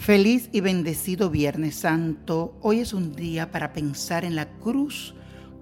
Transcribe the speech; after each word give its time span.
Feliz 0.00 0.48
y 0.50 0.62
bendecido 0.62 1.28
Viernes 1.28 1.74
Santo. 1.74 2.56
Hoy 2.62 2.80
es 2.80 2.94
un 2.94 3.12
día 3.12 3.50
para 3.50 3.74
pensar 3.74 4.24
en 4.24 4.34
la 4.34 4.48
cruz 4.48 5.14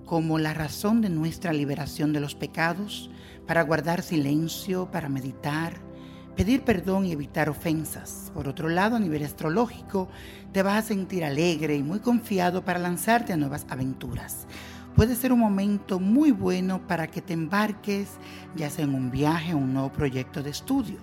como 0.06 0.38
la 0.38 0.54
razón 0.54 1.00
de 1.00 1.10
nuestra 1.10 1.52
liberación 1.52 2.12
de 2.12 2.20
los 2.20 2.36
pecados, 2.36 3.10
para 3.48 3.62
guardar 3.62 4.00
silencio, 4.00 4.92
para 4.92 5.08
meditar, 5.08 5.72
pedir 6.36 6.62
perdón 6.62 7.04
y 7.04 7.10
evitar 7.10 7.50
ofensas. 7.50 8.30
Por 8.32 8.46
otro 8.46 8.68
lado, 8.68 8.94
a 8.94 9.00
nivel 9.00 9.24
astrológico, 9.24 10.08
te 10.52 10.62
vas 10.62 10.84
a 10.84 10.86
sentir 10.86 11.24
alegre 11.24 11.74
y 11.74 11.82
muy 11.82 11.98
confiado 11.98 12.64
para 12.64 12.78
lanzarte 12.78 13.32
a 13.32 13.36
nuevas 13.36 13.66
aventuras. 13.68 14.46
Puede 14.94 15.16
ser 15.16 15.32
un 15.32 15.40
momento 15.40 15.98
muy 15.98 16.30
bueno 16.30 16.86
para 16.86 17.08
que 17.08 17.22
te 17.22 17.32
embarques, 17.32 18.10
ya 18.54 18.70
sea 18.70 18.84
en 18.84 18.94
un 18.94 19.10
viaje 19.10 19.52
o 19.52 19.58
un 19.58 19.72
nuevo 19.72 19.90
proyecto 19.90 20.44
de 20.44 20.50
estudio 20.50 20.98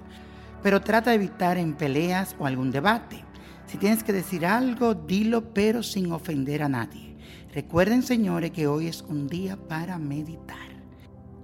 pero 0.66 0.82
trata 0.82 1.12
de 1.12 1.18
evitar 1.18 1.60
en 1.60 1.76
peleas 1.76 2.36
o 2.40 2.48
algún 2.48 2.72
debate. 2.72 3.24
Si 3.68 3.78
tienes 3.78 4.04
que 4.04 4.12
decir 4.12 4.48
algo, 4.48 4.96
dilo, 4.96 5.54
pero 5.54 5.84
sin 5.84 6.12
ofender 6.12 6.64
a 6.64 6.70
nadie. 6.70 7.16
Recuerden, 7.54 8.02
señores, 8.02 8.50
que 8.50 8.66
hoy 8.66 8.88
es 8.88 9.04
un 9.04 9.28
día 9.28 9.58
para 9.58 10.00
meditar. 10.00 10.58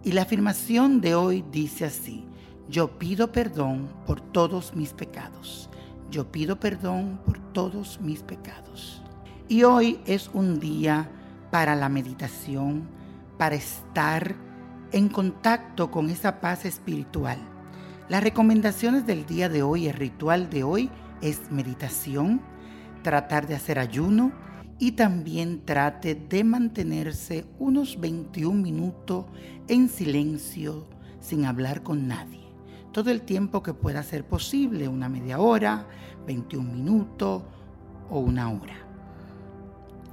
Y 0.03 0.13
la 0.13 0.23
afirmación 0.23 1.02
de 1.02 1.13
hoy 1.13 1.45
dice 1.52 1.86
así, 1.86 2.25
yo 2.67 2.97
pido 2.97 3.31
perdón 3.31 3.89
por 4.08 4.22
todos 4.22 4.75
mis 4.75 4.91
pecados. 4.91 5.69
Yo 6.09 6.31
pido 6.31 6.59
perdón 6.59 7.22
por 7.23 7.38
todos 7.53 8.02
mis 8.02 8.23
pecados. 8.23 9.03
Y 9.47 9.61
hoy 9.61 10.00
es 10.08 10.31
un 10.33 10.59
día 10.59 11.11
para 11.52 11.75
la 11.75 11.89
meditación, 11.89 12.89
para 13.38 13.53
estar 13.53 14.35
en 14.91 15.09
contacto 15.09 15.91
con 15.91 16.09
esa 16.09 16.41
paz 16.41 16.66
espiritual 16.66 17.50
las 18.11 18.23
recomendaciones 18.23 19.05
del 19.05 19.25
día 19.25 19.47
de 19.47 19.63
hoy, 19.63 19.87
el 19.87 19.93
ritual 19.93 20.49
de 20.49 20.65
hoy 20.65 20.89
es 21.21 21.49
meditación, 21.49 22.41
tratar 23.03 23.47
de 23.47 23.55
hacer 23.55 23.79
ayuno 23.79 24.33
y 24.79 24.91
también 24.91 25.63
trate 25.63 26.15
de 26.15 26.43
mantenerse 26.43 27.45
unos 27.57 28.01
21 28.01 28.61
minutos 28.61 29.27
en 29.69 29.87
silencio 29.87 30.89
sin 31.21 31.45
hablar 31.45 31.83
con 31.83 32.09
nadie. 32.09 32.41
Todo 32.91 33.11
el 33.11 33.21
tiempo 33.21 33.63
que 33.63 33.73
pueda 33.73 34.03
ser 34.03 34.27
posible, 34.27 34.89
una 34.89 35.07
media 35.07 35.39
hora, 35.39 35.87
21 36.27 36.69
minutos 36.69 37.43
o 38.09 38.19
una 38.19 38.51
hora. 38.51 38.75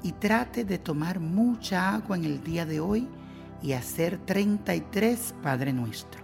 Y 0.05 0.13
trate 0.13 0.65
de 0.65 0.79
tomar 0.79 1.19
mucha 1.19 1.97
agua 1.97 2.17
en 2.17 2.27
el 2.27 2.45
día 2.45 2.65
de 2.65 2.79
hoy 2.79 3.09
y 3.61 3.73
hacer 3.73 4.19
33 4.19 5.35
Padre 5.43 5.73
Nuestro. 5.73 6.21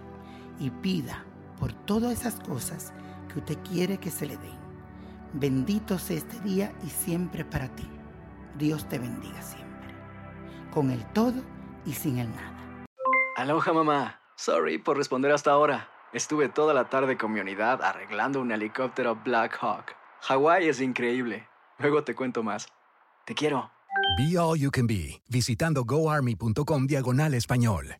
Y 0.57 0.69
pida 0.69 1.25
por 1.65 1.73
todas 1.73 2.11
esas 2.11 2.35
cosas 2.41 2.93
que 3.27 3.39
usted 3.39 3.57
quiere 3.67 3.97
que 3.97 4.11
se 4.11 4.27
le 4.27 4.37
den. 4.37 4.59
Bendito 5.33 5.97
sea 5.97 6.17
este 6.17 6.39
día 6.41 6.71
y 6.83 6.91
siempre 6.91 7.43
para 7.43 7.69
ti. 7.75 7.89
Dios 8.55 8.87
te 8.87 8.99
bendiga 8.99 9.41
siempre. 9.41 9.95
Con 10.71 10.91
el 10.91 11.03
todo 11.05 11.41
y 11.83 11.93
sin 11.93 12.19
el 12.19 12.29
nada. 12.29 12.85
Aloha 13.35 13.73
mamá. 13.73 14.21
Sorry 14.35 14.77
por 14.77 14.95
responder 14.95 15.31
hasta 15.31 15.53
ahora. 15.53 15.89
Estuve 16.13 16.49
toda 16.49 16.75
la 16.75 16.87
tarde 16.87 17.17
con 17.17 17.33
mi 17.33 17.39
unidad 17.39 17.81
arreglando 17.81 18.41
un 18.41 18.51
helicóptero 18.51 19.19
Black 19.25 19.57
Hawk. 19.59 19.95
Hawái 20.21 20.67
es 20.67 20.81
increíble. 20.81 21.47
Luego 21.79 22.03
te 22.03 22.13
cuento 22.13 22.43
más. 22.43 22.67
Te 23.25 23.33
quiero. 23.33 23.71
Be 24.19 24.37
All 24.37 24.59
You 24.59 24.69
Can 24.69 24.85
Be, 24.85 25.19
visitando 25.27 25.83
goarmy.com 25.83 26.85
diagonal 26.85 27.33
español. 27.33 27.95